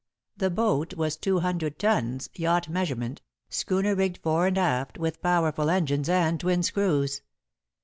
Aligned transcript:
The 0.35 0.49
boat 0.49 0.95
was 0.95 1.15
two 1.15 1.41
hundred 1.41 1.77
tons, 1.77 2.27
yacht 2.33 2.67
measurement, 2.67 3.21
schooner 3.49 3.93
rigged 3.93 4.17
fore 4.23 4.47
and 4.47 4.57
aft, 4.57 4.97
with 4.97 5.21
powerful 5.21 5.69
engines 5.69 6.09
and 6.09 6.39
twin 6.39 6.63
screws. 6.63 7.21